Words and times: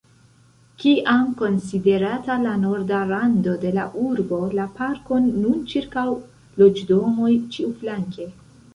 Kiam 0.83 1.27
konsiderata 1.41 2.37
la 2.45 2.55
norda 2.63 3.03
rando 3.13 3.55
de 3.67 3.75
la 3.77 3.85
urbo, 4.07 4.41
la 4.63 4.67
parkon 4.81 5.31
nun 5.45 5.63
ĉirkaŭ 5.75 6.11
loĝdomoj 6.65 7.33
ĉiuflanke. 7.57 8.33